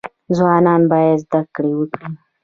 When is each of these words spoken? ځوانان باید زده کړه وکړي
ځوانان 0.37 0.81
باید 0.91 1.17
زده 1.23 1.41
کړه 1.55 1.71
وکړي 1.75 2.09